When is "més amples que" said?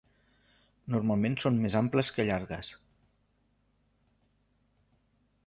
1.65-2.25